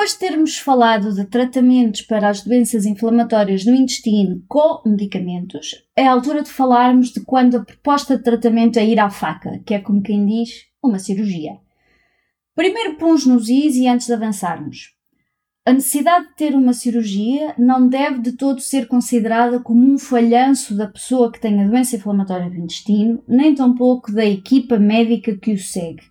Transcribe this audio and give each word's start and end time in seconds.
Depois 0.00 0.14
de 0.14 0.18
termos 0.18 0.56
falado 0.56 1.12
de 1.12 1.26
tratamentos 1.26 2.00
para 2.00 2.30
as 2.30 2.42
doenças 2.42 2.86
inflamatórias 2.86 3.66
do 3.66 3.74
intestino 3.74 4.42
com 4.48 4.80
medicamentos, 4.88 5.84
é 5.94 6.06
a 6.06 6.12
altura 6.12 6.42
de 6.42 6.48
falarmos 6.48 7.10
de 7.10 7.20
quando 7.20 7.58
a 7.58 7.62
proposta 7.62 8.16
de 8.16 8.22
tratamento 8.22 8.78
é 8.78 8.86
ir 8.86 8.98
à 8.98 9.10
faca, 9.10 9.60
que 9.66 9.74
é 9.74 9.78
como 9.78 10.00
quem 10.00 10.24
diz, 10.24 10.64
uma 10.82 10.98
cirurgia. 10.98 11.58
Primeiro 12.54 12.96
põos 12.96 13.26
nos 13.26 13.50
is 13.50 13.76
e 13.76 13.86
antes 13.86 14.06
de 14.06 14.14
avançarmos. 14.14 14.94
A 15.66 15.72
necessidade 15.74 16.28
de 16.28 16.34
ter 16.34 16.54
uma 16.54 16.72
cirurgia 16.72 17.54
não 17.58 17.86
deve 17.86 18.20
de 18.20 18.32
todo 18.32 18.62
ser 18.62 18.88
considerada 18.88 19.60
como 19.60 19.86
um 19.86 19.98
falhanço 19.98 20.74
da 20.74 20.88
pessoa 20.88 21.30
que 21.30 21.38
tem 21.38 21.62
a 21.62 21.68
doença 21.68 21.96
inflamatória 21.96 22.48
do 22.48 22.56
intestino, 22.56 23.22
nem 23.28 23.54
tampouco 23.54 24.10
da 24.10 24.24
equipa 24.24 24.78
médica 24.78 25.36
que 25.36 25.52
o 25.52 25.58
segue 25.58 26.09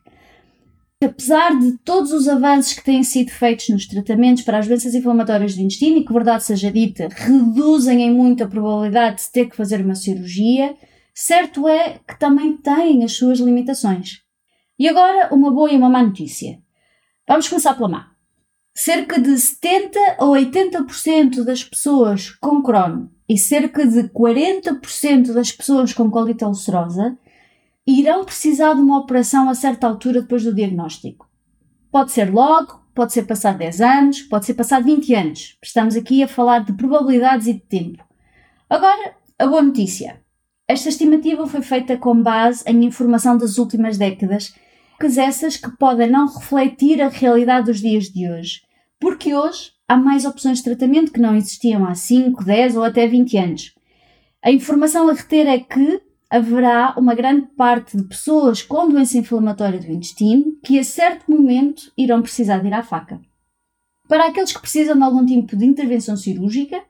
apesar 1.02 1.58
de 1.58 1.77
todos 1.77 2.12
os 2.12 2.27
avanços 2.27 2.73
que 2.73 2.84
têm 2.84 3.03
sido 3.03 3.31
feitos 3.31 3.70
nos 3.70 3.88
tratamentos 3.88 4.44
para 4.44 4.59
as 4.59 4.67
doenças 4.67 4.94
inflamatórias 4.94 5.55
do 5.55 5.61
intestino 5.61 5.97
e 5.97 6.05
que, 6.05 6.11
verdade 6.11 6.44
seja 6.44 6.69
dita, 6.69 7.08
reduzem 7.09 8.02
em 8.02 8.11
muito 8.11 8.44
a 8.44 8.47
probabilidade 8.47 9.23
de 9.23 9.31
ter 9.31 9.50
que 9.50 9.55
fazer 9.55 9.80
uma 9.81 9.95
cirurgia, 9.95 10.75
certo 11.14 11.67
é 11.67 12.00
que 12.05 12.20
também 12.20 12.58
têm 12.58 13.03
as 13.05 13.14
suas 13.14 13.39
limitações. 13.39 14.22
E 14.77 14.89
agora, 14.89 15.33
uma 15.33 15.52
boa 15.52 15.72
e 15.72 15.77
uma 15.77 15.89
má 15.89 16.03
notícia. 16.03 16.59
Vamos 17.27 17.47
começar 17.47 17.75
pela 17.75 17.89
má. 17.89 18.11
Cerca 18.73 19.20
de 19.20 19.38
70 19.38 20.00
ou 20.20 20.33
80% 20.33 21.44
das 21.44 21.64
pessoas 21.64 22.30
com 22.30 22.61
Crohn 22.61 23.08
e 23.27 23.38
cerca 23.38 23.86
de 23.86 24.03
40% 24.09 25.33
das 25.33 25.52
pessoas 25.52 25.94
com 25.94 26.09
colite 26.09 26.44
ulcerosa 26.44 27.17
irão 27.90 28.23
precisar 28.23 28.73
de 28.73 28.82
uma 28.82 29.00
operação 29.00 29.50
a 29.50 29.56
certa 29.56 29.88
altura 29.88 30.22
depois 30.22 30.44
do 30.44 30.54
diagnóstico. 30.54 31.28
Pode 31.92 32.12
ser 32.12 32.32
logo, 32.32 32.80
pode 32.94 33.14
ser 33.14 33.23
passado 33.23 33.58
10 33.58 33.82
anos, 33.82 34.22
pode 34.22 34.45
ser 34.45 34.54
passado 34.54 34.84
20 34.84 35.14
anos. 35.16 35.58
Estamos 35.64 35.95
aqui 35.95 36.22
a 36.22 36.28
falar 36.28 36.60
de 36.60 36.73
probabilidades 36.73 37.48
e 37.48 37.54
de 37.54 37.62
tempo. 37.62 38.04
Agora, 38.70 39.16
a 39.40 39.48
boa 39.48 39.62
notícia. 39.62 40.22
Esta 40.67 40.90
estimativa 40.90 41.48
foi 41.48 41.64
feita 41.64 41.98
com 41.98 42.22
base 42.22 42.64
em 42.67 42.86
informação 42.86 43.38
das 43.38 43.58
últimas 43.58 43.98
décadas, 43.98 44.54
essas 45.17 45.58
que 45.58 45.72
podem 45.78 46.10
não 46.10 46.28
refletir 46.28 47.02
a 47.02 47.08
realidade 47.08 47.67
dos 47.67 47.80
dias 47.80 48.06
de 48.06 48.30
hoje, 48.30 48.62
porque 49.00 49.34
hoje 49.34 49.72
há 49.88 49.98
mais 49.98 50.26
opções 50.26 50.60
de 50.60 50.66
tratamento 50.66 51.12
que 51.12 51.22
não 51.22 51.36
existiam 51.36 51.86
há 51.86 51.95
5, 51.95 52.44
10 52.44 52.76
ou 52.76 52.84
até 52.84 53.08
20 53.08 53.38
anos. 53.38 53.73
A 54.44 54.52
informação 54.52 55.10
a 55.10 55.14
reter 55.14 55.48
é 55.48 55.58
que 55.58 56.02
haverá 56.30 56.94
uma 56.97 57.16
grande 57.16 57.47
parte 57.58 57.97
de 57.97 58.03
pessoas 58.03 58.61
com 58.61 58.88
doença 58.88 59.17
inflamatória 59.17 59.80
do 59.80 59.91
intestino 59.91 60.53
que 60.63 60.77
a 60.77 60.83
certo 60.83 61.30
momento 61.31 61.91
irão 61.97 62.21
precisar 62.21 62.59
de 62.59 62.67
ir 62.67 62.73
à 62.73 62.83
faca. 62.83 63.19
Para 64.08 64.27
aqueles 64.27 64.52
que 64.52 64.61
precisam 64.61 64.95
de 64.95 65.03
algum 65.03 65.25
tipo 65.25 65.55
de 65.55 65.66
intervenção 65.66 66.16
cirúrgica, 66.16 66.81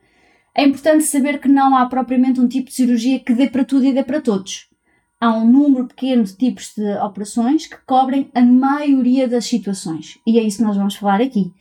é 0.55 0.63
importante 0.63 1.03
saber 1.03 1.39
que 1.39 1.47
não 1.47 1.75
há 1.75 1.85
propriamente 1.85 2.39
um 2.39 2.47
tipo 2.47 2.67
de 2.67 2.75
cirurgia 2.75 3.19
que 3.19 3.33
dê 3.33 3.47
para 3.47 3.63
tudo 3.63 3.85
e 3.85 3.93
dê 3.93 4.03
para 4.03 4.21
todos. 4.21 4.67
Há 5.21 5.33
um 5.33 5.45
número 5.45 5.87
pequeno 5.87 6.23
de 6.23 6.35
tipos 6.35 6.73
de 6.75 6.97
operações 6.97 7.67
que 7.67 7.77
cobrem 7.85 8.29
a 8.33 8.41
maioria 8.41 9.27
das 9.27 9.45
situações, 9.45 10.17
e 10.25 10.39
é 10.39 10.43
isso 10.43 10.57
que 10.57 10.63
nós 10.63 10.77
vamos 10.77 10.95
falar 10.95 11.21
aqui. 11.21 11.51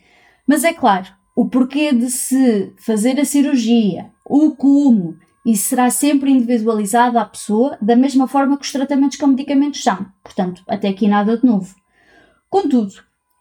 Mas 0.47 0.63
é 0.63 0.73
claro, 0.73 1.07
o 1.35 1.49
porquê 1.49 1.93
de 1.93 2.09
se 2.09 2.73
fazer 2.77 3.19
a 3.19 3.25
cirurgia, 3.25 4.11
o 4.25 4.51
como 4.55 5.17
e 5.49 5.57
será 5.57 5.89
sempre 5.89 6.29
individualizado 6.29 7.17
à 7.17 7.25
pessoa, 7.25 7.75
da 7.81 7.95
mesma 7.95 8.27
forma 8.27 8.55
que 8.55 8.65
os 8.65 8.71
tratamentos 8.71 9.17
com 9.17 9.25
medicamentos 9.25 9.81
são. 9.81 10.05
Portanto, 10.23 10.61
até 10.67 10.87
aqui 10.87 11.07
nada 11.07 11.35
de 11.35 11.43
novo. 11.43 11.75
Contudo, 12.47 12.93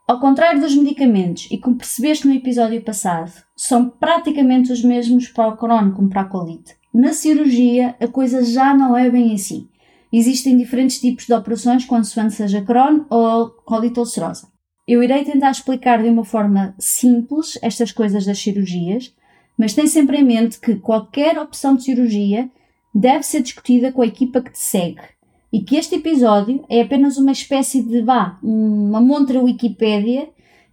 ao 0.08 0.18
contrário 0.18 0.58
dos 0.58 0.74
medicamentos, 0.74 1.48
e 1.50 1.58
como 1.58 1.76
percebeste 1.76 2.26
no 2.26 2.32
episódio 2.32 2.80
passado, 2.80 3.30
são 3.54 3.90
praticamente 3.90 4.72
os 4.72 4.82
mesmos 4.82 5.28
para 5.28 5.48
o 5.48 5.56
Crohn 5.58 5.90
como 5.90 6.08
para 6.08 6.22
a 6.22 6.24
colite. 6.24 6.76
Na 6.94 7.12
cirurgia, 7.12 7.94
a 8.00 8.08
coisa 8.08 8.42
já 8.42 8.72
não 8.72 8.96
é 8.96 9.10
bem 9.10 9.34
assim. 9.34 9.68
Existem 10.10 10.56
diferentes 10.56 10.98
tipos 10.98 11.26
de 11.26 11.34
operações, 11.34 11.84
consoante 11.84 12.32
seja 12.32 12.62
Crohn 12.62 13.04
ou 13.10 13.50
colite 13.66 14.00
ulcerosa. 14.00 14.48
Eu 14.86 15.02
irei 15.02 15.24
tentar 15.24 15.50
explicar 15.50 16.02
de 16.02 16.08
uma 16.08 16.24
forma 16.24 16.74
simples 16.78 17.58
estas 17.60 17.92
coisas 17.92 18.24
das 18.24 18.38
cirurgias, 18.38 19.14
mas 19.58 19.74
tem 19.74 19.86
sempre 19.86 20.18
em 20.18 20.24
mente 20.24 20.60
que 20.60 20.76
qualquer 20.76 21.38
opção 21.38 21.74
de 21.74 21.82
cirurgia 21.82 22.48
deve 22.94 23.24
ser 23.24 23.42
discutida 23.42 23.92
com 23.92 24.02
a 24.02 24.06
equipa 24.06 24.40
que 24.40 24.52
te 24.52 24.58
segue 24.58 25.02
e 25.52 25.60
que 25.60 25.76
este 25.76 25.96
episódio 25.96 26.64
é 26.68 26.82
apenas 26.82 27.16
uma 27.16 27.32
espécie 27.32 27.82
de 27.82 28.02
vá, 28.02 28.38
uma 28.42 29.00
montra 29.00 29.42
Wikipédia 29.42 30.28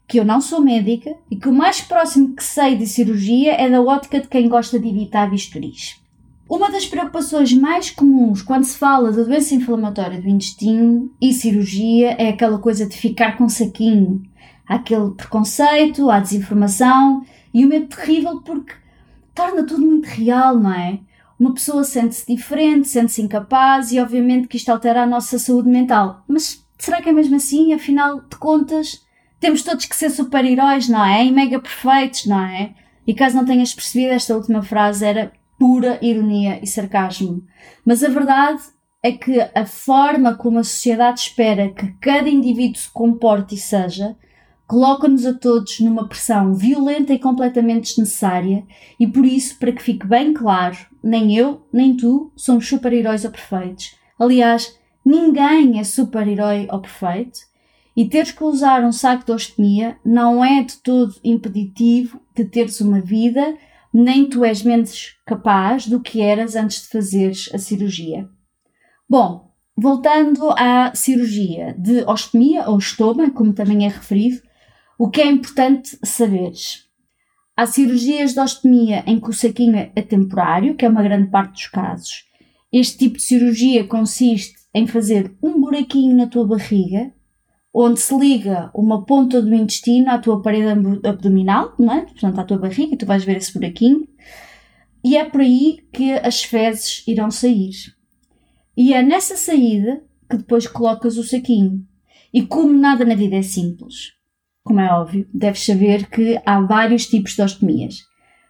que 0.08 0.20
eu 0.20 0.26
não 0.26 0.40
sou 0.40 0.62
médica 0.62 1.16
e 1.32 1.36
que 1.36 1.50
o 1.50 1.54
mais 1.54 1.82
próximo 1.82 2.36
que 2.36 2.44
sei 2.44 2.76
de 2.76 2.86
cirurgia 2.86 3.54
é 3.54 3.70
da 3.70 3.82
ótica 3.82 4.20
de 4.20 4.28
quem 4.28 4.48
gosta 4.48 4.80
de 4.80 4.88
evitar 4.88 5.30
bisturis. 5.30 6.00
Uma 6.48 6.70
das 6.70 6.86
preocupações 6.86 7.52
mais 7.54 7.90
comuns 7.90 8.44
quando 8.44 8.66
se 8.66 8.78
fala 8.78 9.12
da 9.12 9.24
doença 9.24 9.56
inflamatória 9.56 10.22
do 10.22 10.30
intestino 10.30 11.12
e 11.20 11.34
cirurgia 11.34 12.12
é 12.20 12.30
aquela 12.30 12.60
coisa 12.60 12.86
de 12.86 12.96
ficar 12.96 13.36
com 13.36 13.50
saquinho. 13.50 14.22
Há 14.68 14.76
aquele 14.76 15.10
preconceito, 15.12 16.10
há 16.12 16.20
desinformação 16.20 17.24
e 17.56 17.64
o 17.64 17.70
medo 17.70 17.88
terrível 17.88 18.42
porque 18.42 18.74
torna 19.34 19.66
tudo 19.66 19.86
muito 19.86 20.08
real, 20.08 20.60
não 20.60 20.74
é? 20.74 21.00
Uma 21.40 21.54
pessoa 21.54 21.86
sente-se 21.86 22.28
diferente, 22.28 22.90
sente-se 22.90 23.22
incapaz 23.22 23.94
e 23.94 24.00
obviamente 24.02 24.50
que 24.50 24.58
isto 24.58 24.70
altera 24.70 25.04
a 25.04 25.08
nossa 25.08 25.40
saúde 25.40 25.70
mental. 25.70 26.22
Mas 26.28 26.68
será 26.78 27.02
que 27.02 27.08
é 27.08 27.14
mesmo 27.14 27.38
assim? 27.38 27.74
Afinal 27.74 28.20
de 28.20 28.36
contas, 28.36 29.06
temos 29.40 29.64
todos 29.64 29.86
que 29.86 29.96
ser 29.96 30.10
super-heróis, 30.10 30.90
não 30.90 31.04
é? 31.04 31.26
E 31.26 31.32
mega 31.32 31.58
perfeitos, 31.58 32.26
não 32.26 32.42
é? 32.42 32.76
E 33.08 33.14
caso 33.14 33.38
não 33.38 33.46
tenhas 33.46 33.74
percebido, 33.74 34.12
esta 34.12 34.36
última 34.36 34.62
frase 34.62 35.06
era 35.06 35.32
pura 35.58 35.98
ironia 36.02 36.60
e 36.62 36.68
sarcasmo. 36.68 37.42
Mas 37.86 38.04
a 38.04 38.10
verdade 38.10 38.62
é 39.02 39.14
que 39.14 39.40
a 39.40 39.66
forma 39.66 40.36
como 40.36 40.60
a 40.60 40.64
sociedade 40.64 41.22
espera 41.22 41.70
que 41.70 41.94
cada 42.02 42.28
indivíduo 42.28 42.82
se 42.82 42.92
comporte 42.92 43.56
e 43.56 43.58
seja 43.58 44.18
coloca-nos 44.68 45.26
a 45.26 45.34
todos 45.34 45.80
numa 45.80 46.08
pressão 46.08 46.54
violenta 46.54 47.14
e 47.14 47.20
completamente 47.20 47.90
desnecessária, 47.90 48.66
e 49.00 49.08
por 49.08 49.26
isso, 49.26 49.58
para 49.60 49.72
que 49.72 49.84
fique 49.84 50.08
bem 50.08 50.34
claro, 50.34 50.78
nem 51.04 51.36
eu, 51.36 51.66
nem 51.72 51.96
tu 51.96 52.32
somos 52.36 52.68
super-heróis 52.68 53.26
ou 53.26 53.32
perfeitos. 53.32 53.96
Aliás, 54.20 54.78
ninguém 55.06 55.80
é 55.80 55.84
super-herói 55.84 56.68
ou 56.72 56.80
perfeito, 56.80 57.40
e 57.96 58.10
teres 58.10 58.32
que 58.32 58.44
usar 58.44 58.84
um 58.84 58.92
saco 58.92 59.26
de 59.26 59.32
ostemia 59.32 59.98
não 60.04 60.44
é 60.44 60.64
de 60.64 60.78
todo 60.78 61.16
impeditivo 61.24 62.20
de 62.36 62.44
teres 62.44 62.82
uma 62.82 63.00
vida, 63.00 63.56
nem 63.94 64.28
tu 64.28 64.44
és 64.44 64.62
menos 64.64 65.16
capaz 65.26 65.88
do 65.88 66.02
que 66.02 66.20
eras 66.20 66.56
antes 66.56 66.82
de 66.82 66.90
fazeres 66.90 67.50
a 67.54 67.58
cirurgia. 67.58 68.28
Bom, 69.08 69.50
voltando 69.78 70.50
à 70.58 70.94
cirurgia 70.94 71.74
de 71.78 72.04
ostemia 72.04 72.68
ou 72.70 72.78
estômago, 72.78 73.32
como 73.32 73.54
também 73.54 73.86
é 73.86 73.88
referido, 73.88 74.42
o 74.98 75.10
que 75.10 75.22
é 75.22 75.28
importante 75.28 75.98
saberes? 76.04 76.86
Há 77.56 77.66
cirurgias 77.66 78.34
de 78.34 78.40
ostomia 78.40 79.04
em 79.06 79.20
que 79.20 79.30
o 79.30 79.34
saquinho 79.34 79.92
é 79.96 80.02
temporário, 80.02 80.76
que 80.76 80.86
é 80.86 80.90
uma 80.90 81.04
grande 81.04 81.30
parte 81.30 81.54
dos 81.54 81.68
casos. 81.68 82.26
Este 82.72 82.98
tipo 82.98 83.18
de 83.18 83.24
cirurgia 83.24 83.86
consiste 83.86 84.56
em 84.74 84.88
fazer 84.88 85.36
um 85.42 85.60
buraquinho 85.60 86.16
na 86.16 86.28
tua 86.28 86.46
barriga, 86.46 87.14
onde 87.74 88.00
se 88.00 88.18
liga 88.18 88.72
uma 88.74 89.06
ponta 89.06 89.42
do 89.42 89.54
intestino 89.54 90.12
à 90.12 90.18
tua 90.18 90.42
parede 90.42 90.68
abdominal, 91.06 91.74
não 91.78 91.94
é? 91.94 92.02
portanto 92.02 92.40
à 92.40 92.44
tua 92.44 92.58
barriga, 92.58 92.98
tu 92.98 93.06
vais 93.06 93.24
ver 93.24 93.38
esse 93.38 93.54
buraquinho, 93.54 94.08
e 95.04 95.18
é 95.18 95.24
por 95.24 95.42
aí 95.42 95.86
que 95.94 96.14
as 96.14 96.44
fezes 96.44 97.06
irão 97.06 97.30
sair. 97.30 97.96
E 98.78 98.94
é 98.94 99.04
nessa 99.04 99.36
saída 99.38 100.02
que 100.30 100.38
depois 100.38 100.68
colocas 100.68 101.18
o 101.18 101.24
saquinho. 101.24 101.86
E 102.34 102.42
como 102.42 102.74
nada 102.74 103.06
na 103.06 103.16
vida 103.16 103.36
é 103.36 103.42
simples, 103.42 104.16
como 104.66 104.80
é 104.80 104.92
óbvio, 104.92 105.30
deves 105.32 105.64
saber 105.64 106.10
que 106.10 106.42
há 106.44 106.60
vários 106.60 107.06
tipos 107.06 107.36
de 107.36 107.42
ostomias. 107.44 108.00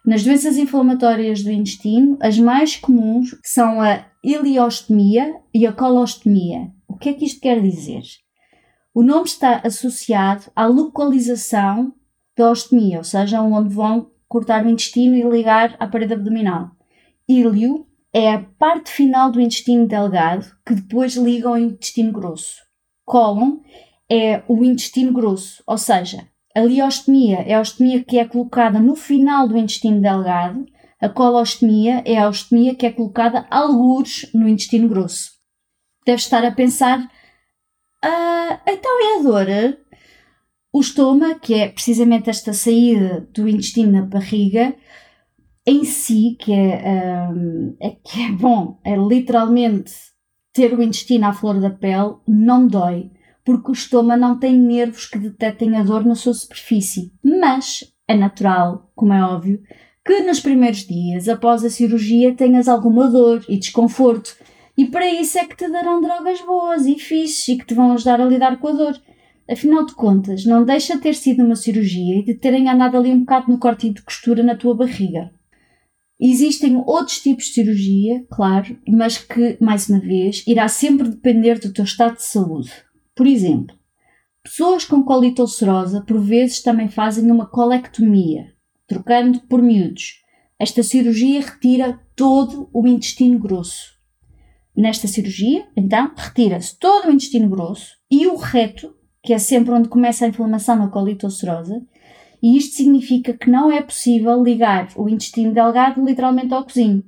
Nas 0.04 0.24
doenças 0.24 0.56
inflamatórias 0.56 1.42
do 1.42 1.50
intestino, 1.50 2.16
as 2.20 2.38
mais 2.38 2.74
comuns 2.74 3.36
são 3.44 3.82
a 3.82 4.06
iliostomia 4.24 5.36
e 5.52 5.66
a 5.66 5.72
colostomia. 5.72 6.72
O 6.88 6.96
que 6.96 7.10
é 7.10 7.12
que 7.12 7.26
isto 7.26 7.40
quer 7.40 7.60
dizer? 7.60 8.00
O 8.94 9.02
nome 9.02 9.26
está 9.26 9.60
associado 9.62 10.44
à 10.56 10.64
localização 10.64 11.92
da 12.34 12.50
ostomia, 12.50 12.96
ou 12.96 13.04
seja, 13.04 13.42
onde 13.42 13.74
vão 13.74 14.10
cortar 14.26 14.64
o 14.64 14.70
intestino 14.70 15.14
e 15.14 15.22
ligar 15.22 15.76
à 15.78 15.86
parede 15.86 16.14
abdominal. 16.14 16.70
Íleo 17.28 17.86
é 18.10 18.32
a 18.32 18.42
parte 18.58 18.90
final 18.90 19.30
do 19.30 19.40
intestino 19.40 19.86
delgado 19.86 20.46
que 20.64 20.74
depois 20.74 21.14
liga 21.14 21.50
ao 21.50 21.58
intestino 21.58 22.10
grosso. 22.10 22.56
Cólon 23.04 23.58
é 24.10 24.42
o 24.48 24.64
intestino 24.64 25.12
grosso, 25.12 25.62
ou 25.66 25.78
seja, 25.78 26.26
a 26.54 26.60
liostomia 26.60 27.40
é 27.40 27.54
a 27.54 27.60
ostomia 27.60 28.02
que 28.02 28.18
é 28.18 28.24
colocada 28.24 28.78
no 28.78 28.96
final 28.96 29.46
do 29.46 29.58
intestino 29.58 30.00
delgado, 30.00 30.64
a 31.00 31.08
colostomia 31.08 32.02
é 32.06 32.18
a 32.18 32.28
ostomia 32.28 32.74
que 32.74 32.86
é 32.86 32.90
colocada 32.90 33.46
algures 33.50 34.30
no 34.32 34.48
intestino 34.48 34.88
grosso. 34.88 35.32
Deve 36.06 36.18
estar 36.18 36.44
a 36.44 36.52
pensar, 36.52 37.10
ah, 38.02 38.60
então 38.66 38.92
é 39.02 39.18
a 39.18 39.22
dor? 39.22 39.46
O 40.72 40.80
estômago, 40.80 41.40
que 41.40 41.54
é 41.54 41.68
precisamente 41.68 42.30
esta 42.30 42.52
saída 42.52 43.28
do 43.34 43.48
intestino 43.48 43.92
na 43.92 44.02
barriga, 44.02 44.74
em 45.66 45.84
si, 45.84 46.36
que 46.38 46.52
é, 46.52 47.28
um, 47.28 47.76
é, 47.80 47.90
que 47.90 48.22
é 48.22 48.30
bom, 48.30 48.78
é 48.84 48.94
literalmente 48.96 49.92
ter 50.52 50.72
o 50.72 50.82
intestino 50.82 51.26
à 51.26 51.32
flor 51.32 51.60
da 51.60 51.70
pele, 51.70 52.16
não 52.26 52.66
dói, 52.66 53.10
porque 53.46 53.70
o 53.70 53.72
estômago 53.72 54.20
não 54.20 54.36
tem 54.36 54.58
nervos 54.58 55.06
que 55.06 55.20
detectem 55.20 55.76
a 55.76 55.84
dor 55.84 56.04
na 56.04 56.16
sua 56.16 56.34
superfície. 56.34 57.12
Mas 57.22 57.84
é 58.08 58.16
natural, 58.16 58.90
como 58.96 59.12
é 59.12 59.22
óbvio, 59.22 59.62
que 60.04 60.20
nos 60.22 60.40
primeiros 60.40 60.80
dias 60.80 61.28
após 61.28 61.64
a 61.64 61.70
cirurgia 61.70 62.34
tenhas 62.34 62.66
alguma 62.66 63.08
dor 63.08 63.44
e 63.48 63.56
desconforto. 63.56 64.36
E 64.76 64.86
para 64.86 65.08
isso 65.08 65.38
é 65.38 65.44
que 65.44 65.56
te 65.56 65.70
darão 65.70 66.00
drogas 66.00 66.40
boas 66.42 66.86
e 66.86 66.98
fixes 66.98 67.46
e 67.46 67.56
que 67.56 67.64
te 67.64 67.72
vão 67.72 67.92
ajudar 67.92 68.20
a 68.20 68.24
lidar 68.24 68.58
com 68.58 68.66
a 68.66 68.72
dor. 68.72 69.00
Afinal 69.48 69.86
de 69.86 69.94
contas, 69.94 70.44
não 70.44 70.64
deixa 70.64 70.96
de 70.96 71.02
ter 71.02 71.14
sido 71.14 71.44
uma 71.44 71.54
cirurgia 71.54 72.18
e 72.18 72.24
de 72.24 72.34
terem 72.34 72.68
andado 72.68 72.96
ali 72.96 73.12
um 73.12 73.20
bocado 73.20 73.48
no 73.48 73.60
corte 73.60 73.88
de 73.90 74.02
costura 74.02 74.42
na 74.42 74.56
tua 74.56 74.74
barriga. 74.74 75.30
Existem 76.20 76.82
outros 76.84 77.20
tipos 77.20 77.44
de 77.44 77.52
cirurgia, 77.52 78.24
claro, 78.28 78.76
mas 78.88 79.18
que, 79.18 79.56
mais 79.60 79.88
uma 79.88 80.00
vez, 80.00 80.42
irá 80.48 80.66
sempre 80.66 81.10
depender 81.10 81.60
do 81.60 81.72
teu 81.72 81.84
estado 81.84 82.16
de 82.16 82.24
saúde. 82.24 82.85
Por 83.16 83.26
exemplo, 83.26 83.74
pessoas 84.42 84.84
com 84.84 85.02
colite 85.02 85.40
ulcerosa 85.40 86.02
por 86.02 86.20
vezes 86.20 86.62
também 86.62 86.90
fazem 86.90 87.30
uma 87.30 87.46
colectomia, 87.46 88.52
trocando 88.86 89.40
por 89.48 89.62
miúdos. 89.62 90.22
Esta 90.58 90.82
cirurgia 90.82 91.40
retira 91.40 91.98
todo 92.14 92.68
o 92.74 92.86
intestino 92.86 93.38
grosso. 93.38 93.96
Nesta 94.76 95.08
cirurgia, 95.08 95.66
então, 95.74 96.12
retira-se 96.14 96.78
todo 96.78 97.08
o 97.08 97.10
intestino 97.10 97.48
grosso 97.48 97.96
e 98.10 98.26
o 98.26 98.36
reto, 98.36 98.94
que 99.22 99.32
é 99.32 99.38
sempre 99.38 99.72
onde 99.72 99.88
começa 99.88 100.26
a 100.26 100.28
inflamação 100.28 100.76
na 100.76 100.88
colite 100.88 101.24
ulcerosa, 101.24 101.82
e 102.42 102.54
isto 102.58 102.76
significa 102.76 103.32
que 103.32 103.48
não 103.48 103.72
é 103.72 103.80
possível 103.80 104.42
ligar 104.42 104.90
o 104.94 105.08
intestino 105.08 105.54
delgado 105.54 106.04
literalmente 106.04 106.52
ao 106.52 106.64
cozinho. 106.64 107.02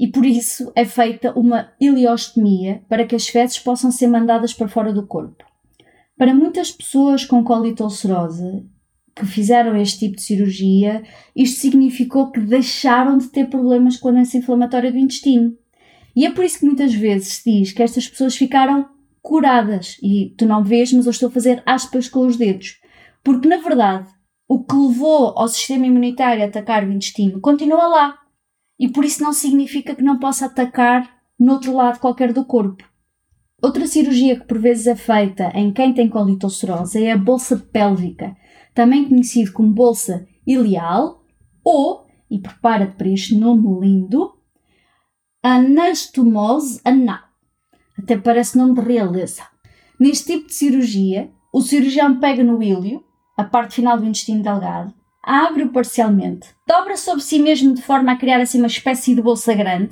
E 0.00 0.08
por 0.08 0.24
isso 0.24 0.72
é 0.74 0.86
feita 0.86 1.30
uma 1.38 1.74
ileostomia 1.78 2.82
para 2.88 3.04
que 3.04 3.14
as 3.14 3.28
fezes 3.28 3.58
possam 3.58 3.90
ser 3.90 4.06
mandadas 4.06 4.54
para 4.54 4.66
fora 4.66 4.94
do 4.94 5.06
corpo. 5.06 5.44
Para 6.16 6.34
muitas 6.34 6.72
pessoas 6.72 7.26
com 7.26 7.44
colite 7.44 7.82
ulcerosa 7.82 8.64
que 9.14 9.26
fizeram 9.26 9.76
este 9.76 9.98
tipo 9.98 10.16
de 10.16 10.22
cirurgia, 10.22 11.02
isto 11.36 11.60
significou 11.60 12.30
que 12.30 12.40
deixaram 12.40 13.18
de 13.18 13.28
ter 13.28 13.50
problemas 13.50 13.98
com 13.98 14.08
a 14.08 14.12
doença 14.12 14.38
inflamatória 14.38 14.90
do 14.90 14.96
intestino. 14.96 15.54
E 16.16 16.24
é 16.24 16.30
por 16.30 16.46
isso 16.46 16.60
que 16.60 16.66
muitas 16.66 16.94
vezes 16.94 17.34
se 17.34 17.50
diz 17.52 17.72
que 17.72 17.82
estas 17.82 18.08
pessoas 18.08 18.34
ficaram 18.34 18.88
curadas. 19.20 19.98
E 20.02 20.34
tu 20.38 20.46
não 20.46 20.64
vês, 20.64 20.90
mas 20.94 21.04
eu 21.04 21.10
estou 21.10 21.28
a 21.28 21.32
fazer 21.32 21.62
aspas 21.66 22.08
com 22.08 22.26
os 22.26 22.38
dedos. 22.38 22.80
Porque 23.22 23.46
na 23.46 23.58
verdade 23.58 24.08
o 24.48 24.64
que 24.64 24.74
levou 24.74 25.34
ao 25.36 25.46
sistema 25.46 25.86
imunitário 25.86 26.42
a 26.42 26.46
atacar 26.46 26.84
o 26.84 26.90
intestino 26.90 27.38
continua 27.38 27.86
lá. 27.86 28.29
E 28.80 28.88
por 28.88 29.04
isso 29.04 29.22
não 29.22 29.34
significa 29.34 29.94
que 29.94 30.02
não 30.02 30.18
possa 30.18 30.46
atacar 30.46 31.20
no 31.38 31.52
outro 31.52 31.76
lado 31.76 32.00
qualquer 32.00 32.32
do 32.32 32.46
corpo. 32.46 32.82
Outra 33.62 33.86
cirurgia 33.86 34.40
que 34.40 34.46
por 34.46 34.58
vezes 34.58 34.86
é 34.86 34.96
feita 34.96 35.52
em 35.54 35.70
quem 35.70 35.92
tem 35.92 36.08
colite 36.08 36.46
ulcerosa 36.46 36.98
é 36.98 37.12
a 37.12 37.18
bolsa 37.18 37.58
pélvica, 37.58 38.34
também 38.74 39.06
conhecido 39.06 39.52
como 39.52 39.70
bolsa 39.70 40.26
ileal 40.46 41.22
ou, 41.62 42.06
e 42.30 42.38
prepara-te 42.38 42.96
para 42.96 43.08
este 43.10 43.36
nome 43.36 43.86
lindo, 43.86 44.32
anastomose 45.42 46.80
anal. 46.82 47.20
Até 47.98 48.16
parece 48.16 48.56
nome 48.56 48.74
de 48.76 48.80
realeza. 48.80 49.42
Neste 50.00 50.32
tipo 50.32 50.46
de 50.46 50.54
cirurgia, 50.54 51.30
o 51.52 51.60
cirurgião 51.60 52.18
pega 52.18 52.42
no 52.42 52.62
ilho, 52.62 53.04
a 53.36 53.44
parte 53.44 53.74
final 53.74 53.98
do 53.98 54.06
intestino 54.06 54.42
delgado, 54.42 54.94
abre-o 55.22 55.68
parcialmente, 55.68 56.48
dobra 56.66 56.96
sobre 56.96 57.22
si 57.22 57.38
mesmo 57.38 57.74
de 57.74 57.82
forma 57.82 58.12
a 58.12 58.16
criar 58.16 58.40
assim 58.40 58.58
uma 58.58 58.66
espécie 58.66 59.14
de 59.14 59.22
bolsa 59.22 59.54
grande, 59.54 59.90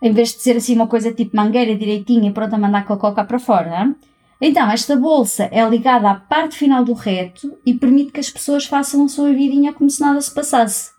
em 0.00 0.12
vez 0.12 0.34
de 0.34 0.42
ser 0.42 0.56
assim 0.56 0.74
uma 0.74 0.86
coisa 0.86 1.12
tipo 1.12 1.36
mangueira 1.36 1.74
direitinha 1.74 2.28
e 2.28 2.32
pronta 2.32 2.56
a 2.56 2.58
mandar 2.58 2.84
cocó 2.84 3.12
cá 3.12 3.24
para 3.24 3.38
fora. 3.38 3.94
Então, 4.40 4.70
esta 4.70 4.96
bolsa 4.96 5.48
é 5.50 5.66
ligada 5.66 6.10
à 6.10 6.14
parte 6.14 6.56
final 6.56 6.84
do 6.84 6.92
reto 6.92 7.56
e 7.64 7.72
permite 7.72 8.12
que 8.12 8.20
as 8.20 8.28
pessoas 8.28 8.66
façam 8.66 9.04
a 9.04 9.08
sua 9.08 9.32
vidinha 9.32 9.72
como 9.72 9.88
se 9.88 10.00
nada 10.00 10.20
se 10.20 10.34
passasse. 10.34 10.92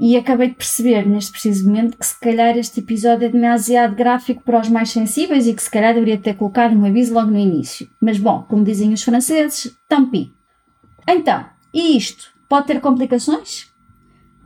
E 0.00 0.16
acabei 0.16 0.50
de 0.50 0.54
perceber 0.54 1.04
neste 1.04 1.32
preciso 1.32 1.66
momento 1.66 1.98
que 1.98 2.06
se 2.06 2.20
calhar 2.20 2.56
este 2.56 2.78
episódio 2.78 3.26
é 3.26 3.28
demasiado 3.28 3.96
gráfico 3.96 4.44
para 4.44 4.60
os 4.60 4.68
mais 4.68 4.90
sensíveis 4.90 5.48
e 5.48 5.54
que 5.54 5.62
se 5.62 5.70
calhar 5.70 5.92
deveria 5.92 6.18
ter 6.18 6.36
colocado 6.36 6.76
um 6.76 6.84
aviso 6.84 7.12
logo 7.12 7.32
no 7.32 7.38
início. 7.38 7.88
Mas 8.00 8.16
bom, 8.16 8.44
como 8.48 8.62
dizem 8.62 8.92
os 8.92 9.02
franceses, 9.02 9.76
tant 9.88 10.08
pis. 10.08 10.28
Então, 11.08 11.44
e 11.74 11.96
isto 11.96 12.37
pode 12.48 12.66
ter 12.66 12.80
complicações? 12.80 13.70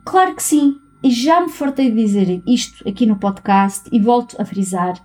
Claro 0.05 0.35
que 0.35 0.43
sim, 0.43 0.79
e 1.03 1.11
já 1.11 1.41
me 1.41 1.49
fartei 1.49 1.91
de 1.91 1.97
dizer 1.97 2.41
isto 2.47 2.87
aqui 2.87 3.05
no 3.05 3.17
podcast 3.17 3.89
e 3.91 3.99
volto 3.99 4.41
a 4.41 4.45
frisar: 4.45 4.95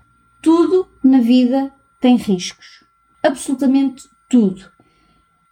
tudo 0.43 0.89
na 1.03 1.21
vida 1.21 1.73
tem 2.01 2.17
riscos. 2.17 2.85
Absolutamente 3.23 4.05
tudo. 4.29 4.71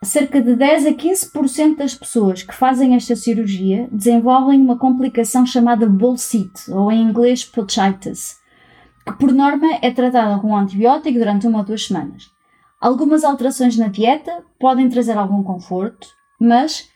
Cerca 0.02 0.40
de 0.40 0.54
10 0.54 0.86
a 0.86 0.92
15% 0.92 1.78
das 1.78 1.94
pessoas 1.94 2.42
que 2.42 2.54
fazem 2.54 2.94
esta 2.94 3.16
cirurgia 3.16 3.88
desenvolvem 3.90 4.60
uma 4.60 4.78
complicação 4.78 5.44
chamada 5.44 5.88
bolsite, 5.88 6.70
ou 6.70 6.92
em 6.92 7.02
inglês 7.02 7.44
pouchitis, 7.44 8.36
que 9.04 9.12
por 9.14 9.32
norma 9.32 9.78
é 9.82 9.90
tratada 9.90 10.38
com 10.38 10.48
um 10.48 10.56
antibiótico 10.56 11.18
durante 11.18 11.46
uma 11.46 11.58
ou 11.58 11.64
duas 11.64 11.86
semanas. 11.86 12.30
Algumas 12.80 13.24
alterações 13.24 13.76
na 13.76 13.88
dieta 13.88 14.44
podem 14.60 14.88
trazer 14.88 15.16
algum 15.16 15.42
conforto, 15.42 16.06
mas 16.38 16.88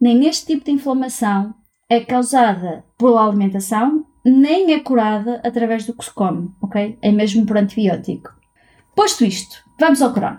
nem 0.00 0.16
neste 0.18 0.46
tipo 0.46 0.64
de 0.64 0.70
inflamação 0.70 1.54
é 1.88 2.00
causada 2.00 2.84
pela 2.98 3.24
alimentação, 3.24 4.04
nem 4.24 4.72
é 4.72 4.80
curada 4.80 5.40
através 5.44 5.86
do 5.86 5.94
que 5.94 6.04
se 6.04 6.12
come, 6.12 6.50
ok? 6.60 6.98
É 7.00 7.12
mesmo 7.12 7.46
por 7.46 7.56
antibiótico. 7.56 8.34
Posto 8.94 9.24
isto, 9.24 9.62
vamos 9.78 10.02
ao 10.02 10.12
Crohn. 10.12 10.38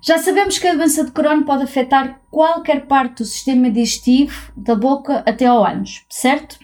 Já 0.00 0.18
sabemos 0.18 0.58
que 0.58 0.66
a 0.66 0.74
doença 0.74 1.04
de 1.04 1.12
Crohn 1.12 1.44
pode 1.44 1.62
afetar 1.62 2.20
qualquer 2.30 2.86
parte 2.86 3.18
do 3.18 3.24
sistema 3.24 3.70
digestivo, 3.70 4.52
da 4.56 4.74
boca 4.74 5.22
até 5.26 5.46
ao 5.46 5.64
ânus, 5.64 6.04
certo? 6.10 6.58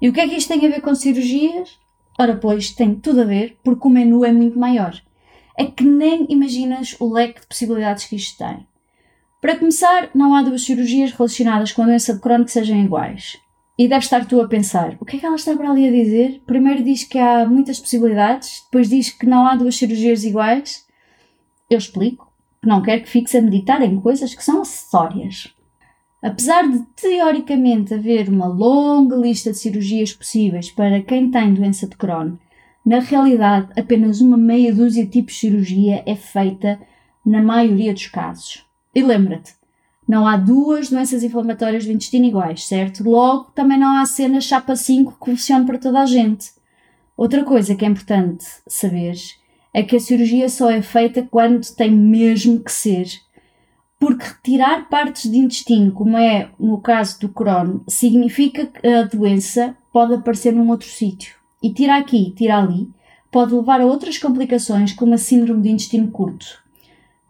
E 0.00 0.08
o 0.08 0.12
que 0.12 0.20
é 0.20 0.28
que 0.28 0.36
isto 0.36 0.48
tem 0.48 0.66
a 0.66 0.70
ver 0.70 0.80
com 0.80 0.94
cirurgias? 0.94 1.78
Ora, 2.18 2.36
pois, 2.36 2.70
tem 2.70 2.94
tudo 2.94 3.22
a 3.22 3.24
ver, 3.24 3.58
porque 3.64 3.88
o 3.88 3.90
menu 3.90 4.24
é 4.24 4.32
muito 4.32 4.58
maior 4.58 4.94
é 5.56 5.66
que 5.66 5.84
nem 5.84 6.26
imaginas 6.28 6.96
o 6.98 7.12
leque 7.12 7.40
de 7.40 7.46
possibilidades 7.46 8.04
que 8.04 8.16
isto 8.16 8.38
tem. 8.38 8.66
Para 9.42 9.58
começar, 9.58 10.08
não 10.14 10.36
há 10.36 10.42
duas 10.42 10.64
cirurgias 10.64 11.10
relacionadas 11.10 11.72
com 11.72 11.82
a 11.82 11.86
doença 11.86 12.14
de 12.14 12.20
Crohn 12.20 12.44
que 12.44 12.52
sejam 12.52 12.78
iguais. 12.78 13.40
E 13.76 13.88
deves 13.88 14.04
estar 14.04 14.24
tu 14.24 14.40
a 14.40 14.46
pensar, 14.46 14.96
o 15.00 15.04
que 15.04 15.16
é 15.16 15.18
que 15.18 15.26
ela 15.26 15.34
está 15.34 15.56
para 15.56 15.68
ali 15.68 15.88
a 15.88 15.90
dizer? 15.90 16.40
Primeiro 16.46 16.84
diz 16.84 17.02
que 17.02 17.18
há 17.18 17.44
muitas 17.44 17.80
possibilidades, 17.80 18.62
depois 18.66 18.88
diz 18.88 19.10
que 19.10 19.26
não 19.26 19.44
há 19.44 19.56
duas 19.56 19.74
cirurgias 19.74 20.22
iguais. 20.22 20.86
Eu 21.68 21.78
explico, 21.78 22.32
que 22.62 22.68
não 22.68 22.82
quero 22.82 23.02
que 23.02 23.10
fiques 23.10 23.34
a 23.34 23.42
meditar 23.42 23.82
em 23.82 24.00
coisas 24.00 24.32
que 24.32 24.44
são 24.44 24.62
acessórias. 24.62 25.52
Apesar 26.22 26.70
de 26.70 26.78
teoricamente 26.94 27.94
haver 27.94 28.28
uma 28.28 28.46
longa 28.46 29.16
lista 29.16 29.50
de 29.50 29.58
cirurgias 29.58 30.12
possíveis 30.12 30.70
para 30.70 31.02
quem 31.02 31.32
tem 31.32 31.52
doença 31.52 31.88
de 31.88 31.96
Crohn, 31.96 32.36
na 32.86 33.00
realidade, 33.00 33.72
apenas 33.76 34.20
uma 34.20 34.36
meia 34.36 34.72
dúzia 34.72 35.04
de 35.04 35.10
tipos 35.10 35.34
de 35.34 35.40
cirurgia 35.40 36.04
é 36.06 36.14
feita 36.14 36.80
na 37.26 37.42
maioria 37.42 37.92
dos 37.92 38.06
casos. 38.06 38.70
E 38.94 39.02
lembra-te, 39.02 39.54
não 40.06 40.26
há 40.26 40.36
duas 40.36 40.90
doenças 40.90 41.22
inflamatórias 41.22 41.84
do 41.84 41.92
intestino 41.92 42.26
iguais, 42.26 42.66
certo? 42.66 43.08
Logo, 43.08 43.50
também 43.54 43.78
não 43.78 43.96
há 43.96 44.04
cena 44.04 44.40
chapa 44.40 44.76
5 44.76 45.18
que 45.18 45.30
funcione 45.30 45.64
para 45.64 45.78
toda 45.78 46.00
a 46.00 46.06
gente. 46.06 46.50
Outra 47.16 47.44
coisa 47.44 47.74
que 47.74 47.84
é 47.84 47.88
importante 47.88 48.44
saber 48.66 49.16
é 49.72 49.82
que 49.82 49.96
a 49.96 50.00
cirurgia 50.00 50.48
só 50.48 50.70
é 50.70 50.82
feita 50.82 51.26
quando 51.30 51.64
tem 51.74 51.90
mesmo 51.90 52.60
que 52.60 52.72
ser. 52.72 53.06
Porque 53.98 54.24
retirar 54.24 54.88
partes 54.88 55.30
de 55.30 55.38
intestino, 55.38 55.92
como 55.92 56.18
é 56.18 56.50
no 56.58 56.80
caso 56.80 57.20
do 57.20 57.28
Crohn, 57.28 57.80
significa 57.88 58.66
que 58.66 58.86
a 58.86 59.04
doença 59.04 59.76
pode 59.92 60.14
aparecer 60.14 60.52
num 60.52 60.68
outro 60.68 60.88
sítio 60.88 61.36
e 61.62 61.72
tira 61.72 61.96
aqui, 61.96 62.32
tira 62.36 62.58
ali, 62.58 62.90
pode 63.30 63.54
levar 63.54 63.80
a 63.80 63.86
outras 63.86 64.18
complicações 64.18 64.92
como 64.92 65.14
a 65.14 65.18
síndrome 65.18 65.62
de 65.62 65.70
intestino 65.70 66.10
curto. 66.10 66.60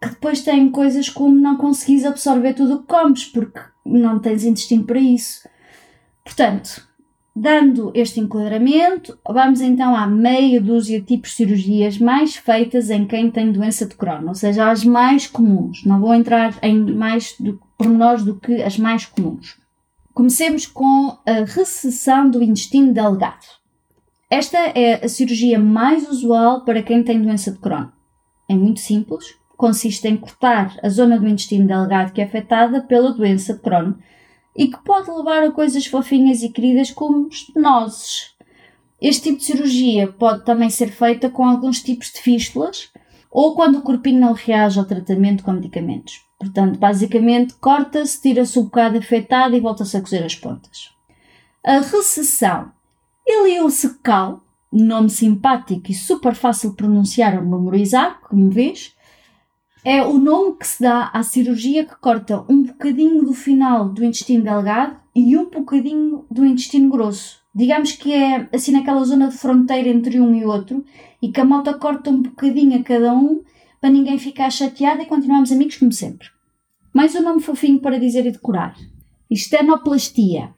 Que 0.03 0.09
depois 0.09 0.41
têm 0.41 0.69
coisas 0.69 1.07
como 1.07 1.33
não 1.33 1.55
conseguires 1.55 2.05
absorver 2.05 2.53
tudo 2.53 2.75
o 2.75 2.79
que 2.79 2.87
comes, 2.87 3.23
porque 3.23 3.61
não 3.85 4.19
tens 4.19 4.43
intestino 4.43 4.83
para 4.83 4.99
isso. 4.99 5.47
Portanto, 6.25 6.85
dando 7.33 7.89
este 7.95 8.19
enquadramento, 8.19 9.17
vamos 9.25 9.61
então 9.61 9.95
à 9.95 10.05
meia 10.05 10.59
dúzia 10.59 10.99
de 10.99 11.05
tipos 11.05 11.29
de 11.29 11.37
cirurgias 11.37 11.97
mais 11.97 12.35
feitas 12.35 12.89
em 12.89 13.07
quem 13.07 13.31
tem 13.31 13.51
doença 13.51 13.85
de 13.85 13.95
Crohn, 13.95 14.27
ou 14.27 14.35
seja, 14.35 14.69
as 14.69 14.83
mais 14.83 15.25
comuns. 15.25 15.85
Não 15.85 16.01
vou 16.01 16.13
entrar 16.13 16.53
em 16.61 16.77
mais 16.93 17.35
do, 17.39 17.57
pormenores 17.77 18.25
do 18.25 18.37
que 18.37 18.61
as 18.61 18.77
mais 18.77 19.05
comuns. 19.05 19.57
Comecemos 20.13 20.67
com 20.67 21.17
a 21.25 21.45
recessão 21.45 22.29
do 22.29 22.43
intestino 22.43 22.93
delgado. 22.93 23.45
Esta 24.29 24.57
é 24.57 25.05
a 25.05 25.07
cirurgia 25.07 25.57
mais 25.57 26.09
usual 26.09 26.65
para 26.65 26.83
quem 26.83 27.03
tem 27.03 27.21
doença 27.21 27.51
de 27.51 27.59
Crohn. 27.59 27.87
É 28.49 28.53
muito 28.53 28.81
simples, 28.81 29.25
consiste 29.63 30.09
em 30.09 30.17
cortar 30.17 30.77
a 30.83 30.89
zona 30.89 31.17
do 31.17 31.25
intestino 31.25 31.65
delgado 31.65 32.11
que 32.11 32.19
é 32.19 32.25
afetada 32.25 32.81
pela 32.81 33.13
doença 33.13 33.53
de 33.53 33.61
Crohn 33.61 33.93
e 34.53 34.67
que 34.67 34.77
pode 34.83 35.09
levar 35.09 35.41
a 35.41 35.51
coisas 35.51 35.85
fofinhas 35.85 36.43
e 36.43 36.49
queridas 36.49 36.91
como 36.91 37.29
estenoses. 37.29 38.33
Este 39.01 39.29
tipo 39.29 39.37
de 39.37 39.45
cirurgia 39.45 40.11
pode 40.11 40.43
também 40.43 40.69
ser 40.69 40.87
feita 40.87 41.29
com 41.29 41.45
alguns 41.45 41.81
tipos 41.81 42.11
de 42.11 42.19
fístulas 42.19 42.91
ou 43.31 43.55
quando 43.55 43.77
o 43.77 43.81
corpinho 43.81 44.19
não 44.19 44.33
reage 44.33 44.77
ao 44.77 44.83
tratamento 44.83 45.45
com 45.45 45.53
medicamentos. 45.53 46.19
Portanto, 46.37 46.77
basicamente, 46.77 47.53
corta-se, 47.53 48.21
tira-se 48.21 48.59
o 48.59 48.63
bocado 48.63 48.97
afetado 48.97 49.55
e 49.55 49.61
volta-se 49.61 49.95
a 49.95 50.01
cozer 50.01 50.25
as 50.25 50.35
pontas. 50.35 50.89
A 51.63 51.79
recessão 51.79 52.69
iliocecal, 53.25 54.43
nome 54.69 55.09
simpático 55.09 55.89
e 55.89 55.93
super 55.93 56.35
fácil 56.35 56.71
de 56.71 56.75
pronunciar 56.75 57.37
ou 57.37 57.45
memorizar, 57.45 58.19
como 58.23 58.49
vês, 58.49 58.93
é 59.85 60.01
o 60.01 60.17
nome 60.17 60.55
que 60.55 60.65
se 60.65 60.81
dá 60.81 61.09
à 61.13 61.21
cirurgia 61.23 61.85
que 61.85 61.95
corta 61.97 62.45
um 62.49 62.63
bocadinho 62.63 63.23
do 63.23 63.33
final 63.33 63.89
do 63.89 64.03
intestino 64.03 64.43
delgado 64.43 64.95
e 65.13 65.35
um 65.37 65.49
bocadinho 65.49 66.25
do 66.31 66.45
intestino 66.45 66.89
grosso. 66.89 67.41
Digamos 67.53 67.91
que 67.91 68.13
é 68.13 68.47
assim 68.53 68.71
naquela 68.71 69.03
zona 69.03 69.27
de 69.27 69.37
fronteira 69.37 69.89
entre 69.89 70.21
um 70.21 70.33
e 70.33 70.45
outro 70.45 70.85
e 71.21 71.31
que 71.31 71.41
a 71.41 71.45
malta 71.45 71.73
corta 71.73 72.09
um 72.09 72.21
bocadinho 72.21 72.79
a 72.79 72.83
cada 72.83 73.13
um 73.13 73.43
para 73.81 73.89
ninguém 73.89 74.17
ficar 74.17 74.49
chateado 74.49 75.01
e 75.01 75.05
continuamos 75.05 75.51
amigos 75.51 75.75
como 75.75 75.91
sempre. 75.91 76.29
Mais 76.93 77.13
um 77.15 77.21
nome 77.21 77.41
fofinho 77.41 77.79
para 77.79 77.99
dizer 77.99 78.25
e 78.25 78.31
decorar. 78.31 78.75
Estenoplastia. 79.29 80.53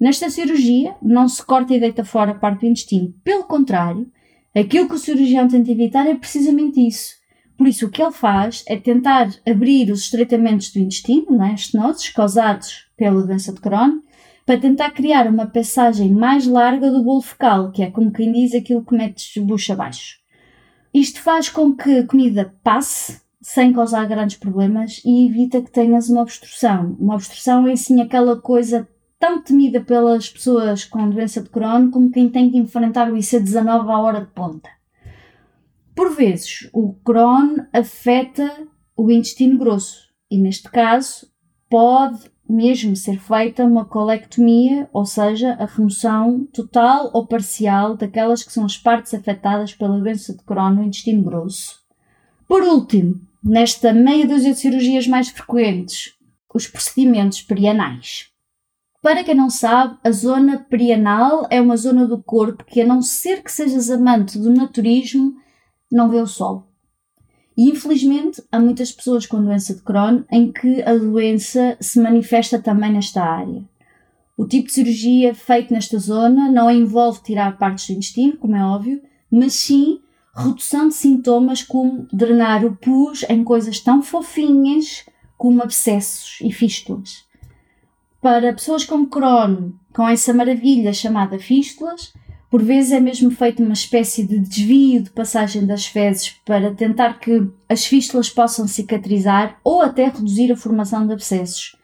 Nesta 0.00 0.30
cirurgia 0.30 0.96
não 1.00 1.28
se 1.28 1.44
corta 1.44 1.74
e 1.74 1.80
deita 1.80 2.04
fora 2.04 2.32
a 2.32 2.34
parte 2.34 2.60
do 2.60 2.66
intestino. 2.66 3.14
Pelo 3.22 3.44
contrário, 3.44 4.10
aquilo 4.54 4.88
que 4.88 4.94
o 4.94 4.98
cirurgião 4.98 5.46
tenta 5.46 5.70
evitar 5.70 6.06
é 6.06 6.14
precisamente 6.14 6.84
isso 6.84 7.17
por 7.58 7.66
isso, 7.66 7.86
o 7.86 7.90
que 7.90 8.00
ele 8.00 8.12
faz 8.12 8.62
é 8.68 8.76
tentar 8.76 9.28
abrir 9.44 9.90
os 9.90 10.02
estreitamentos 10.02 10.70
do 10.70 10.78
intestino, 10.78 11.26
não 11.36 11.44
é? 11.44 11.54
estenoses, 11.54 12.08
causados 12.08 12.86
pela 12.96 13.20
doença 13.20 13.52
de 13.52 13.60
Crohn, 13.60 13.98
para 14.46 14.60
tentar 14.60 14.92
criar 14.92 15.26
uma 15.26 15.44
passagem 15.44 16.08
mais 16.12 16.46
larga 16.46 16.88
do 16.88 17.02
bolo 17.02 17.20
fecal, 17.20 17.72
que 17.72 17.82
é 17.82 17.90
como 17.90 18.12
quem 18.12 18.30
diz 18.30 18.54
aquilo 18.54 18.84
que 18.84 18.96
metes 18.96 19.42
bucha 19.42 19.72
abaixo. 19.72 20.18
Isto 20.94 21.20
faz 21.20 21.48
com 21.48 21.74
que 21.74 21.98
a 21.98 22.06
comida 22.06 22.54
passe 22.62 23.20
sem 23.42 23.72
causar 23.72 24.06
grandes 24.06 24.36
problemas 24.36 25.02
e 25.04 25.26
evita 25.26 25.60
que 25.60 25.70
tenhas 25.70 26.08
uma 26.08 26.22
obstrução. 26.22 26.96
Uma 27.00 27.16
obstrução 27.16 27.66
é 27.66 27.72
assim 27.72 28.00
aquela 28.00 28.40
coisa 28.40 28.88
tão 29.18 29.42
temida 29.42 29.80
pelas 29.80 30.30
pessoas 30.30 30.84
com 30.84 31.10
doença 31.10 31.42
de 31.42 31.48
Crohn 31.48 31.90
como 31.90 32.10
quem 32.10 32.28
tem 32.28 32.50
que 32.50 32.56
enfrentar 32.56 33.12
o 33.12 33.16
IC19 33.16 33.90
à 33.90 33.98
hora 33.98 34.20
de 34.20 34.28
ponta. 34.28 34.77
Por 35.98 36.14
vezes, 36.14 36.70
o 36.72 36.92
Crohn 37.04 37.56
afeta 37.72 38.68
o 38.96 39.10
intestino 39.10 39.58
grosso 39.58 40.06
e, 40.30 40.38
neste 40.38 40.70
caso, 40.70 41.26
pode 41.68 42.20
mesmo 42.48 42.94
ser 42.94 43.18
feita 43.18 43.64
uma 43.64 43.84
colectomia, 43.84 44.88
ou 44.92 45.04
seja, 45.04 45.54
a 45.54 45.66
remoção 45.66 46.46
total 46.52 47.10
ou 47.12 47.26
parcial 47.26 47.96
daquelas 47.96 48.44
que 48.44 48.52
são 48.52 48.64
as 48.64 48.78
partes 48.78 49.12
afetadas 49.12 49.74
pela 49.74 49.98
doença 49.98 50.36
de 50.36 50.44
Crohn 50.44 50.70
no 50.70 50.84
intestino 50.84 51.20
grosso. 51.20 51.80
Por 52.46 52.62
último, 52.62 53.20
nesta 53.42 53.92
meia 53.92 54.24
dúzia 54.24 54.52
de 54.52 54.60
cirurgias 54.60 55.08
mais 55.08 55.30
frequentes, 55.30 56.14
os 56.54 56.68
procedimentos 56.68 57.42
perianais. 57.42 58.28
Para 59.02 59.24
quem 59.24 59.34
não 59.34 59.50
sabe, 59.50 59.98
a 60.04 60.12
zona 60.12 60.60
perianal 60.60 61.48
é 61.50 61.60
uma 61.60 61.76
zona 61.76 62.06
do 62.06 62.22
corpo 62.22 62.64
que, 62.64 62.80
a 62.80 62.86
não 62.86 63.02
ser 63.02 63.42
que 63.42 63.50
sejas 63.50 63.90
amante 63.90 64.38
do 64.38 64.54
naturismo, 64.54 65.36
não 65.90 66.08
vê 66.08 66.20
o 66.20 66.26
sol. 66.26 66.68
E 67.56 67.70
infelizmente 67.70 68.42
há 68.52 68.60
muitas 68.60 68.92
pessoas 68.92 69.26
com 69.26 69.42
doença 69.42 69.74
de 69.74 69.82
Crohn 69.82 70.22
em 70.30 70.52
que 70.52 70.80
a 70.82 70.94
doença 70.94 71.76
se 71.80 72.00
manifesta 72.00 72.58
também 72.58 72.92
nesta 72.92 73.22
área. 73.22 73.64
O 74.36 74.46
tipo 74.46 74.68
de 74.68 74.74
cirurgia 74.74 75.34
feito 75.34 75.74
nesta 75.74 75.98
zona 75.98 76.48
não 76.48 76.70
envolve 76.70 77.20
tirar 77.24 77.58
partes 77.58 77.88
do 77.88 77.94
intestino, 77.94 78.36
como 78.36 78.54
é 78.54 78.64
óbvio, 78.64 79.02
mas 79.28 79.54
sim 79.54 80.00
redução 80.32 80.86
de 80.86 80.94
sintomas 80.94 81.64
como 81.64 82.06
drenar 82.12 82.64
o 82.64 82.76
pus 82.76 83.24
em 83.28 83.42
coisas 83.42 83.80
tão 83.80 84.00
fofinhas 84.00 85.04
como 85.36 85.60
abscessos 85.60 86.38
e 86.40 86.52
fístulas. 86.52 87.24
Para 88.20 88.52
pessoas 88.52 88.84
com 88.84 89.04
Crohn, 89.04 89.72
com 89.92 90.08
essa 90.08 90.32
maravilha 90.32 90.92
chamada 90.92 91.38
fístulas, 91.38 92.12
por 92.50 92.62
vezes 92.62 92.92
é 92.92 93.00
mesmo 93.00 93.30
feito 93.30 93.62
uma 93.62 93.74
espécie 93.74 94.26
de 94.26 94.38
desvio 94.38 95.02
de 95.02 95.10
passagem 95.10 95.66
das 95.66 95.86
fezes 95.86 96.34
para 96.46 96.74
tentar 96.74 97.20
que 97.20 97.46
as 97.68 97.84
fístulas 97.84 98.30
possam 98.30 98.66
cicatrizar 98.66 99.58
ou 99.62 99.82
até 99.82 100.06
reduzir 100.06 100.50
a 100.50 100.56
formação 100.56 101.06
de 101.06 101.12
abscessos. 101.12 101.76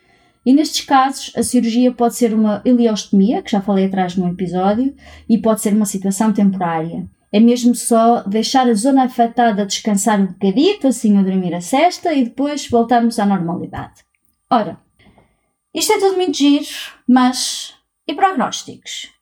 E 0.45 0.53
nestes 0.53 0.85
casos, 0.85 1.33
a 1.37 1.43
cirurgia 1.43 1.93
pode 1.93 2.17
ser 2.17 2.35
uma 2.35 2.63
ileostomia, 2.65 3.43
que 3.43 3.51
já 3.51 3.61
falei 3.61 3.87
atrás 3.87 4.17
no 4.17 4.29
episódio, 4.29 4.95
e 5.29 5.39
pode 5.39 5.61
ser 5.61 5.73
uma 5.73 5.87
situação 5.87 6.33
temporária. 6.33 7.07
É 7.33 7.41
mesmo 7.41 7.75
só 7.75 8.23
deixar 8.23 8.69
a 8.69 8.75
zona 8.75 9.05
afetada 9.05 9.67
descansar 9.67 10.21
um 10.21 10.27
bocadito, 10.27 10.87
assim 10.87 11.17
a 11.19 11.23
dormir 11.23 11.55
a 11.55 11.61
cesta, 11.61 12.13
e 12.13 12.25
depois 12.25 12.69
voltarmos 12.69 13.19
à 13.19 13.27
normalidade. 13.27 14.03
Ora, 14.51 14.79
isto 15.75 15.93
é 15.93 15.99
tudo 15.99 16.17
muito 16.17 16.37
giro, 16.37 16.67
mas 17.09 17.75
e 18.07 18.15
prognósticos? 18.15 19.14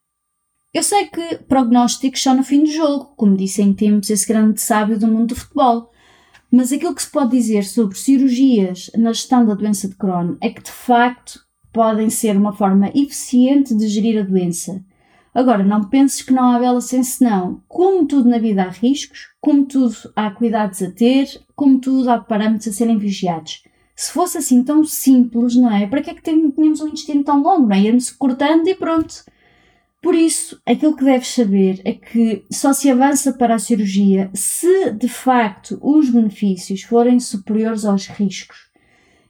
Eu 0.74 0.82
sei 0.82 1.06
que 1.06 1.36
prognósticos 1.46 2.22
são 2.22 2.34
no 2.34 2.42
fim 2.42 2.64
do 2.64 2.70
jogo, 2.70 3.12
como 3.14 3.36
disse 3.36 3.60
em 3.60 3.74
tempos 3.74 4.08
esse 4.08 4.26
grande 4.26 4.58
sábio 4.58 4.98
do 4.98 5.06
mundo 5.06 5.28
do 5.28 5.36
futebol. 5.36 5.90
Mas 6.50 6.72
aquilo 6.72 6.94
que 6.94 7.02
se 7.02 7.10
pode 7.10 7.32
dizer 7.32 7.62
sobre 7.64 7.98
cirurgias 7.98 8.90
na 8.96 9.12
gestão 9.12 9.44
da 9.44 9.54
doença 9.54 9.86
de 9.86 9.94
Crohn 9.96 10.36
é 10.40 10.48
que 10.48 10.62
de 10.62 10.70
facto 10.70 11.40
podem 11.74 12.08
ser 12.08 12.38
uma 12.38 12.54
forma 12.54 12.90
eficiente 12.94 13.74
de 13.74 13.86
gerir 13.86 14.18
a 14.18 14.24
doença. 14.24 14.82
Agora, 15.34 15.62
não 15.62 15.84
penses 15.84 16.22
que 16.22 16.32
não 16.32 16.50
há 16.52 16.58
bela 16.58 16.80
sem 16.80 17.02
senão. 17.02 17.62
Como 17.68 18.06
tudo 18.06 18.28
na 18.30 18.38
vida 18.38 18.62
há 18.64 18.68
riscos, 18.70 19.28
como 19.42 19.66
tudo 19.66 19.94
há 20.16 20.30
cuidados 20.30 20.80
a 20.82 20.90
ter, 20.90 21.38
como 21.54 21.80
tudo 21.80 22.10
há 22.10 22.18
parâmetros 22.18 22.68
a 22.68 22.72
serem 22.72 22.96
vigiados. 22.96 23.62
Se 23.94 24.10
fosse 24.10 24.38
assim 24.38 24.62
tão 24.64 24.84
simples, 24.84 25.54
não 25.54 25.70
é? 25.70 25.86
Para 25.86 26.00
que 26.00 26.10
é 26.10 26.14
que 26.14 26.22
tínhamos 26.22 26.80
um 26.80 26.88
intestino 26.88 27.24
tão 27.24 27.42
longo, 27.42 27.66
não 27.66 27.76
é? 27.76 27.80
Íamos 27.80 28.10
cortando 28.10 28.66
e 28.68 28.74
pronto. 28.74 29.24
Por 30.02 30.16
isso, 30.16 30.60
aquilo 30.66 30.96
que 30.96 31.04
deves 31.04 31.28
saber 31.28 31.80
é 31.84 31.92
que 31.92 32.44
só 32.50 32.72
se 32.72 32.90
avança 32.90 33.32
para 33.32 33.54
a 33.54 33.58
cirurgia 33.60 34.28
se 34.34 34.90
de 34.90 35.06
facto 35.08 35.78
os 35.80 36.10
benefícios 36.10 36.82
forem 36.82 37.20
superiores 37.20 37.84
aos 37.84 38.08
riscos. 38.08 38.68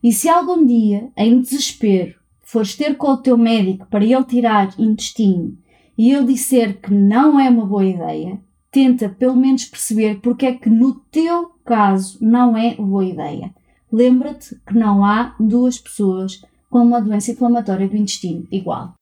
E 0.02 0.12
se 0.12 0.30
algum 0.30 0.64
dia, 0.64 1.10
em 1.14 1.42
desespero, 1.42 2.14
fores 2.40 2.74
ter 2.74 2.96
com 2.96 3.08
o 3.08 3.18
teu 3.18 3.36
médico 3.36 3.86
para 3.90 4.02
ele 4.02 4.24
tirar 4.24 4.74
intestino 4.78 5.58
e 5.96 6.10
ele 6.10 6.32
disser 6.32 6.80
que 6.80 6.92
não 6.92 7.38
é 7.38 7.50
uma 7.50 7.66
boa 7.66 7.84
ideia, 7.84 8.40
tenta 8.70 9.10
pelo 9.10 9.36
menos 9.36 9.66
perceber 9.66 10.20
porque 10.22 10.46
é 10.46 10.54
que 10.54 10.70
no 10.70 10.94
teu 10.94 11.52
caso 11.66 12.16
não 12.18 12.56
é 12.56 12.74
boa 12.76 13.04
ideia. 13.04 13.54
Lembra-te 13.92 14.58
que 14.66 14.74
não 14.74 15.04
há 15.04 15.36
duas 15.38 15.78
pessoas 15.78 16.40
com 16.70 16.78
uma 16.78 17.02
doença 17.02 17.30
inflamatória 17.30 17.86
do 17.86 17.96
intestino 17.96 18.48
igual. 18.50 18.94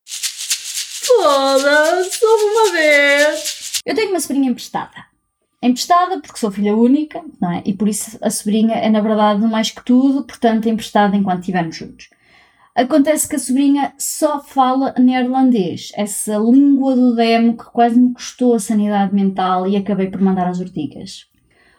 Foda-se, 1.17 2.25
uma 2.25 2.73
vez. 2.73 3.81
Eu 3.85 3.95
tenho 3.95 4.11
uma 4.11 4.21
sobrinha 4.21 4.51
emprestada. 4.51 5.11
Emprestada 5.63 6.21
porque 6.21 6.39
sou 6.39 6.51
filha 6.51 6.75
única, 6.75 7.23
não 7.41 7.53
é? 7.53 7.63
E 7.67 7.75
por 7.75 7.89
isso 7.89 8.19
a 8.23 8.31
sobrinha 8.31 8.75
é, 8.75 8.89
na 8.89 9.01
verdade, 9.01 9.43
mais 9.47 9.71
que 9.71 9.85
tudo, 9.85 10.25
portanto, 10.25 10.69
emprestada 10.69 11.17
enquanto 11.17 11.41
estivermos 11.41 11.77
juntos. 11.77 12.09
Acontece 12.75 13.29
que 13.29 13.37
a 13.37 13.39
sobrinha 13.39 13.93
só 13.99 14.41
fala 14.41 14.95
neerlandês, 14.99 15.93
essa 15.95 16.39
língua 16.39 16.95
do 16.95 17.15
demo 17.15 17.57
que 17.57 17.65
quase 17.65 17.99
me 17.99 18.15
custou 18.15 18.55
a 18.55 18.61
sanidade 18.61 19.15
mental 19.15 19.67
e 19.67 19.77
acabei 19.77 20.07
por 20.07 20.21
mandar 20.21 20.47
às 20.47 20.61
ortigas. 20.61 21.27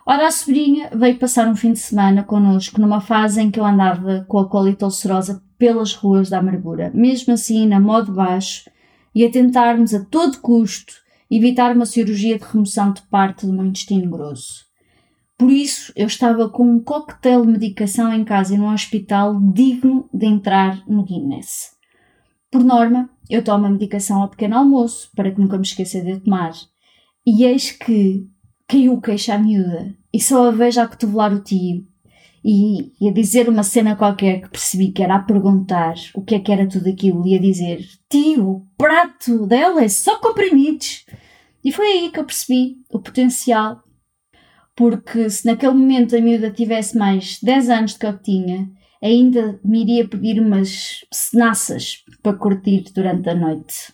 Ora, 0.05 0.27
a 0.27 0.31
sobrinha 0.31 0.89
veio 0.93 1.17
passar 1.17 1.47
um 1.47 1.55
fim 1.55 1.73
de 1.73 1.79
semana 1.79 2.23
connosco 2.23 2.81
numa 2.81 2.99
fase 2.99 3.41
em 3.41 3.49
que 3.49 3.59
eu 3.59 3.65
andava 3.65 4.25
com 4.27 4.37
a 4.39 4.49
colite 4.49 4.83
ulcerosa 4.83 5.41
pelas 5.57 5.93
ruas 5.93 6.29
da 6.29 6.39
amargura, 6.39 6.91
mesmo 6.93 7.33
assim 7.33 7.67
na 7.67 7.79
modo 7.79 8.11
baixo, 8.11 8.69
e 9.13 9.25
a 9.25 9.31
tentarmos 9.31 9.93
a 9.93 10.03
todo 10.05 10.39
custo 10.39 10.93
evitar 11.29 11.75
uma 11.75 11.85
cirurgia 11.85 12.37
de 12.37 12.45
remoção 12.45 12.91
de 12.91 13.01
parte 13.03 13.45
do 13.45 13.53
meu 13.53 13.65
intestino 13.65 14.09
grosso. 14.09 14.65
Por 15.37 15.49
isso, 15.49 15.91
eu 15.95 16.05
estava 16.05 16.49
com 16.49 16.63
um 16.63 16.79
coquetel 16.79 17.45
de 17.45 17.51
medicação 17.51 18.13
em 18.13 18.23
casa 18.23 18.53
e 18.53 18.57
no 18.57 18.71
hospital 18.71 19.39
digno 19.53 20.07
de 20.13 20.27
entrar 20.27 20.83
no 20.87 21.03
Guinness. 21.03 21.71
Por 22.51 22.63
norma, 22.63 23.09
eu 23.29 23.43
tomo 23.43 23.65
a 23.65 23.69
medicação 23.69 24.21
ao 24.21 24.29
pequeno 24.29 24.57
almoço 24.57 25.09
para 25.15 25.31
que 25.31 25.39
nunca 25.39 25.57
me 25.57 25.63
esqueça 25.63 26.01
de 26.01 26.19
tomar. 26.19 26.51
E 27.25 27.43
eis 27.43 27.71
que 27.71 28.27
caiu 28.67 28.93
o 28.93 29.01
queixo 29.01 29.31
à 29.31 29.37
miúda 29.37 29.95
e 30.13 30.19
só 30.19 30.49
a 30.49 30.51
vejo 30.51 30.81
a 30.81 30.87
cotovelar 30.87 31.33
o 31.33 31.41
tio 31.41 31.87
e, 32.43 32.91
e, 32.99 33.09
a 33.09 33.13
dizer 33.13 33.47
uma 33.47 33.63
cena 33.63 33.95
qualquer 33.95 34.41
que 34.41 34.49
percebi 34.49 34.91
que 34.91 35.03
era 35.03 35.15
a 35.15 35.23
perguntar 35.23 35.93
o 36.15 36.23
que 36.23 36.35
é 36.35 36.39
que 36.39 36.51
era 36.51 36.67
tudo 36.67 36.89
aquilo 36.89 37.25
e 37.27 37.35
a 37.35 37.39
dizer 37.39 37.85
tio, 38.09 38.49
o 38.49 38.67
prato 38.77 39.45
dela 39.45 39.83
é 39.83 39.87
só 39.87 40.17
comprimidos. 40.19 41.05
E 41.63 41.71
foi 41.71 41.85
aí 41.85 42.09
que 42.09 42.19
eu 42.19 42.25
percebi 42.25 42.77
o 42.91 42.99
potencial 42.99 43.83
porque 44.75 45.29
se 45.29 45.45
naquele 45.45 45.73
momento 45.73 46.15
a 46.15 46.21
miúda 46.21 46.49
tivesse 46.49 46.97
mais 46.97 47.39
10 47.41 47.69
anos 47.69 47.93
do 47.93 47.99
que 47.99 48.05
eu 48.07 48.17
tinha, 48.17 48.67
ainda 49.01 49.59
me 49.63 49.81
iria 49.81 50.07
pedir 50.07 50.41
umas 50.41 51.05
cenaças 51.11 52.03
para 52.23 52.37
curtir 52.37 52.85
durante 52.93 53.29
a 53.29 53.35
noite. 53.35 53.93